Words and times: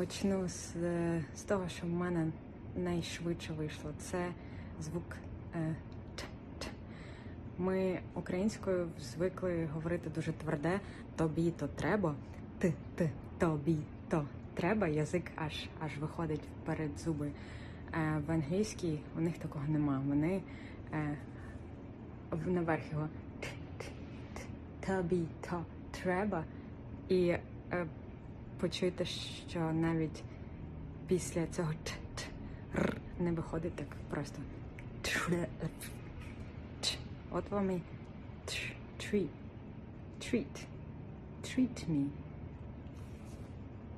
Почну 0.00 0.48
з, 0.48 0.76
е, 0.76 1.24
з 1.36 1.42
того, 1.42 1.68
що 1.68 1.86
в 1.86 1.90
мене 1.90 2.26
найшвидше 2.76 3.52
вийшло. 3.52 3.90
Це 3.98 4.32
звук 4.80 5.16
е, 5.54 5.76
т, 6.14 6.24
т. 6.58 6.66
Ми 7.58 8.00
українською 8.14 8.88
звикли 9.00 9.68
говорити 9.74 10.10
дуже 10.10 10.32
тверде 10.32 10.80
тобі 11.16 11.50
то 11.50 11.68
треба, 11.68 12.14
ти, 12.58 12.74
тобі 13.38 13.76
то 14.08 14.26
треба. 14.54 14.88
Язик 14.88 15.30
аж 15.36 15.68
аж 15.80 15.98
виходить 15.98 16.48
вперед 16.62 16.98
зуби. 16.98 17.30
Е, 17.94 18.22
в 18.26 18.30
англійській 18.30 19.00
у 19.18 19.20
них 19.20 19.38
такого 19.38 19.64
нема. 19.68 20.02
Вони 20.06 20.42
е, 20.92 21.18
наверх 22.46 22.92
його 22.92 23.08
т, 23.40 23.48
т, 23.78 23.86
тобі 24.86 25.24
то 25.50 25.64
треба. 25.90 26.44
І 27.08 27.28
е, 27.72 27.86
почуєте, 28.60 29.04
що 29.48 29.60
навіть 29.72 30.22
після 31.06 31.46
цього 31.46 31.72
т, 31.84 31.92
т, 32.14 32.24
р 32.74 32.96
не 33.18 33.32
виходить 33.32 33.76
так 33.76 33.88
просто. 34.10 34.42
От 37.30 37.50
вам 37.50 37.70
і 37.70 37.82
treat. 38.98 39.28
Treat. 40.20 40.66
Treat 41.42 41.88
me. 41.88 42.06